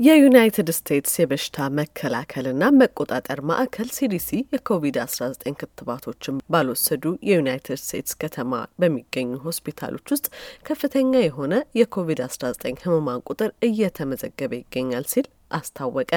[0.00, 10.06] የዩናይትድ ስቴትስ የበሽታ መከላከልና መቆጣጠር ማዕከል ሲዲሲ የኮቪድ-19 ክትባቶችን ባልወሰዱ የዩናይትድ ስቴትስ ከተማ በሚገኙ ሆስፒታሎች
[10.14, 10.26] ውስጥ
[10.68, 16.12] ከፍተኛ የሆነ የኮቪድ-19 ህሙማን ቁጥር እየተመዘገበ ይገኛል ሲል አስታወቀ።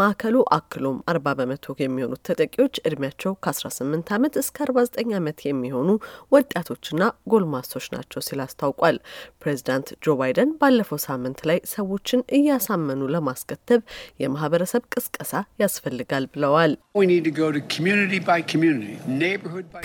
[0.00, 5.88] ማዕከሉ አክሎም አርባ በመቶ የሚሆኑት ተጠቂዎች እድሜያቸው ከ18 ዓመት እስከ 49 ዓመት የሚሆኑ
[6.32, 7.02] ወጣቶችና
[7.32, 8.96] ጎልማሶች ናቸው ሲል አስታውቋል።
[9.42, 13.80] ፕሬዚዳንት ጆ ባይደን ባለፈው ሳምንት ላይ ሰዎችን እያሳመኑ ለማስከተብ
[14.22, 16.72] የማህበረሰብ ቅስቀሳ ያስፈልጋል ብለዋል።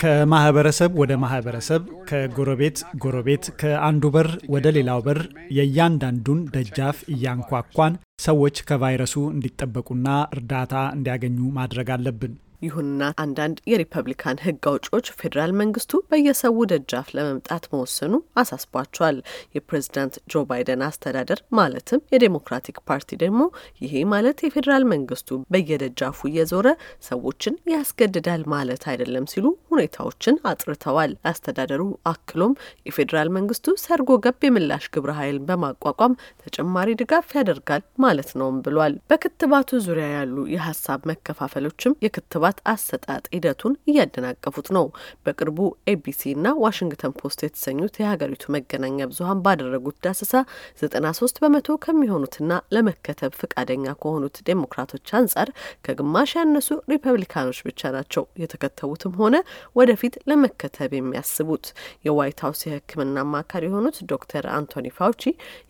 [0.00, 5.20] ከማህበረሰብ ወደ ማህበረሰብ፣ ከጎረቤት ጎረቤት፣ ከአንዱ በር ወደ ሌላው በር
[5.56, 12.34] የእያንዳንዱን ደጃፍ እያንኳኳን ሰዎች ከቫይረሱ እንዲጠበቁና እርዳታ እንዲያገኙ ማድረግ አለብን።
[12.66, 19.18] ይሁንና አንዳንድ የሪፐብሊካን ሕግ አውጪዎች ፌዴራል መንግስቱ በየሰው ደጃፍ ለመምጣት መወሰኑ አሳስቧቸዋል።
[19.56, 23.42] የፕሬዝዳንት ጆ ባይደን አስተዳደር ማለትም የዴሞክራቲክ ፓርቲ ደግሞ
[23.82, 25.14] ይሄ ማለት የፌዴራል መንግስቱ
[25.52, 26.66] በየደጃፉ እየዞረ
[27.08, 32.54] ሰዎችን ያስገድዳል ማለት አይደለም ሲሉ ሁኔታዎችን አጥርተዋል። አስተዳደሩ አክሎም
[32.88, 36.12] የፌዴራል መንግስቱ ሰርጎ ገብ የምላሽ ግብረ ኃይልን በማቋቋም
[36.44, 43.74] ተጨማሪ ድጋፍ ያደርጋል ማለት ነውም ብሏል። በክትባቱ ዙሪያ ያሉ የሀሳብ መከፋፈሎችም የክትባ ባት አሰጣጥ ሂደቱን
[43.90, 44.84] እያደናቀፉት ነው።
[45.26, 45.58] በቅርቡ
[45.92, 50.32] ኤቢሲ እና ዋሽንግተን ፖስት የተሰኙት የሀገሪቱ መገናኛ ብዙኃን ባደረጉት ዳሰሳ
[50.80, 55.50] ዘጠና ሶስት በመቶ ከሚሆኑትና ለመከተብ ፈቃደኛ ከሆኑት ዴሞክራቶች አንጻር
[55.86, 59.36] ከግማሽ ያነሱ ሪፐብሊካኖች ብቻ ናቸው የተከተቡትም ሆነ
[59.76, 61.66] ወደፊት ለመከተብ የሚያስቡት።
[62.06, 65.22] የዋይት ሀውስ የሕክምና አማካሪ የሆኑት ዶክተር አንቶኒ ፋውቺ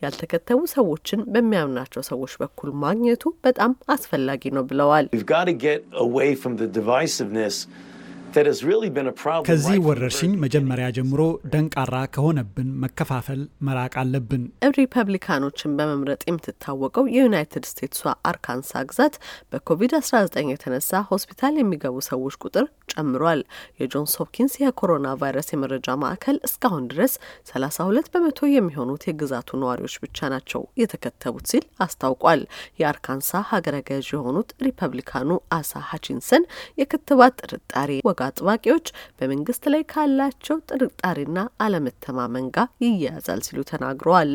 [0.04, 3.62] ያልተከተቡ ሰዎችን በሚያምናቸው ሰዎች በኩል ማግኘቱ በጣም
[3.94, 5.06] አስፈላጊ ነው ብለዋል።
[6.66, 7.66] the divisiveness
[9.46, 11.20] ከዚህ ወረርሽኝ መጀመሪያ ጀምሮ
[11.52, 14.42] ደንቃራ ከሆነብን መከፋፈል መራቅ አለብን።
[14.78, 19.14] ሪፐብሊካኖችን በመምረጥ የምትታወቀው የዩናይትድ ስቴትሷ አርካንሳ ግዛት
[19.52, 23.40] በኮቪድ-19 የተነሳ ሆስፒታል የሚገቡ ሰዎች ቁጥር ጨምሯል።
[23.80, 27.14] የጆንስ ሆፕኪንስ የኮሮና ቫይረስ የመረጃ ማዕከል እስካሁን ድረስ
[27.50, 32.42] 32 በመቶ የሚሆኑት የግዛቱ ነዋሪዎች ብቻ ናቸው የተከተቡት ሲል አስታውቋል።
[32.80, 36.46] የአርካንሳ ሀገረ ገዥ የሆኑት ሪፐብሊካኑ አሳ ሀቺንሰን
[36.78, 38.86] የክትባት ጥርጣሬ ወግ አጥባቂዎች
[39.18, 44.30] በመንግስት ላይ ካላቸው ጥርጣሬና አለመተማመን ጋር ይያያዛል ሲሉ ተናግረዋል።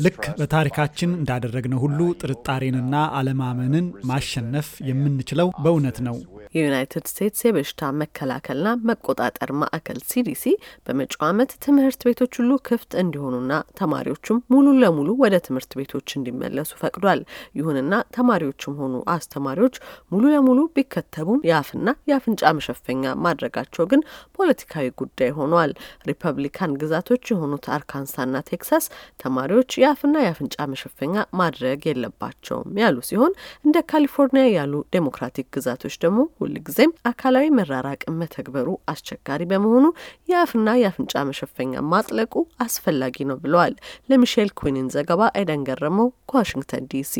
[0.00, 6.16] ልክ በታሪካችን እንዳደረግነው ሁሉ ጥርጣሬንና አለማመንን ማሸነፍ የምንችለው በእውነት ነው።
[6.54, 10.44] የዩናይትድ ስቴትስ የበሽታ መከላከልና መቆጣጠር ማዕከል ሲዲሲ
[10.86, 17.20] በመጪው ዓመት ትምህርት ቤቶች ሁሉ ክፍት እንዲሆኑና ተማሪዎቹም ሙሉ ለሙሉ ወደ ትምህርት ቤቶች እንዲመለሱ ፈቅዷል።
[17.58, 19.76] ይሁንና ተማሪዎችም ሆኑ አስተማሪዎች
[20.12, 24.02] ሙሉ ለሙሉ ቢከተቡም የአፍና የአፍንጫ መሸፈኛ ማድረጋቸው ግን
[24.36, 25.72] ፖለቲካዊ ጉዳይ ሆኗል።
[26.08, 28.84] ሪፐብሊካን ግዛቶች የሆኑት አርካንሳና ቴክሳስ
[29.22, 33.32] ተማሪዎች የአፍና የአፍንጫ መሸፈኛ ማድረግ የለባቸውም ያሉ ሲሆን
[33.64, 39.86] እንደ ካሊፎርኒያ ያሉ ዴሞክራቲክ ግዛቶች ደግሞ ሁልጊዜም አካላዊ መራራቅን መተግበሩ አስቸጋሪ በመሆኑ
[40.30, 43.74] የአፍና የአፍንጫ መሸፈኛ ማጥለቁ አስፈላጊ ነው ብለዋል።
[44.08, 47.14] ለሚሼል ኩዊንን ዘገባ አይደን ገረመው ከዋሽንግተን ዲሲ